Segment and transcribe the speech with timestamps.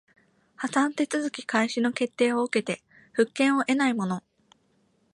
[0.55, 4.23] 破産手続開始の決定を受けて復権を得ない者